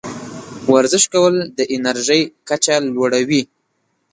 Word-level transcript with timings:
ورزش 0.73 1.03
کول 1.13 1.35
د 1.57 1.59
انرژۍ 1.75 2.21
کچه 2.49 2.75
لوړوي. 2.95 3.41